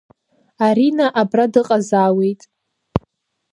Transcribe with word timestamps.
Арина 0.67 1.07
абра 1.21 1.45
дыҟазаауеит! 1.53 2.41